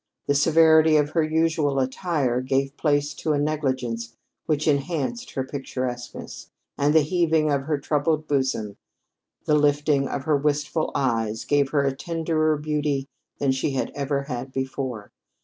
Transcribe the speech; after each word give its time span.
The 0.25 0.33
severity 0.33 0.97
of 0.97 1.11
her 1.11 1.21
usual 1.21 1.77
attire 1.79 2.41
gave 2.41 2.75
place 2.75 3.13
to 3.13 3.33
a 3.33 3.37
negligence 3.37 4.15
which 4.47 4.67
enhanced 4.67 5.33
her 5.35 5.43
picturesqueness, 5.43 6.49
and 6.75 6.95
the 6.95 7.03
heaving 7.03 7.51
of 7.51 7.65
her 7.65 7.77
troubled 7.77 8.27
bosom, 8.27 8.77
the 9.45 9.53
lifting 9.53 10.07
of 10.07 10.23
her 10.23 10.35
wistful 10.35 10.89
eyes 10.95 11.45
gave 11.45 11.69
her 11.69 11.83
a 11.83 11.95
tenderer 11.95 12.57
beauty 12.57 13.09
than 13.37 13.51
she 13.51 13.77
ever 13.77 14.23
had 14.23 14.37
had 14.37 14.51
before. 14.51 15.11